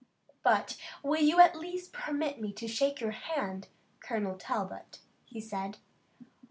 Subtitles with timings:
[0.41, 3.67] "But you will at least permit me to shake your hand,
[3.99, 5.77] Colonel Talbot," he said.